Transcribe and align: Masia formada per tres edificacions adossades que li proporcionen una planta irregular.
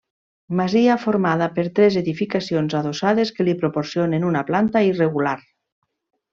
Masia 0.59 0.95
formada 1.03 1.49
per 1.57 1.65
tres 1.81 1.97
edificacions 2.01 2.77
adossades 2.81 3.35
que 3.37 3.47
li 3.49 3.55
proporcionen 3.63 4.29
una 4.33 4.45
planta 4.51 4.85
irregular. 4.93 5.39